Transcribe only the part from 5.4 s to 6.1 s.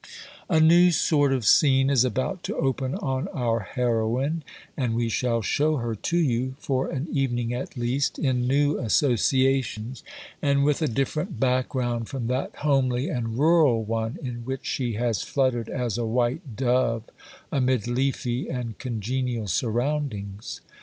show her